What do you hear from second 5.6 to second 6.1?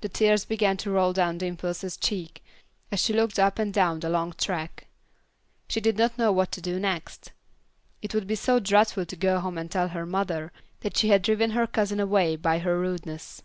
She did